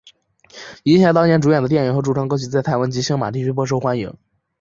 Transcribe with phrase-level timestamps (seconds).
[0.85, 4.17] 银霞当年主演的电影和主唱歌曲在台湾及星马地区颇受欢迎。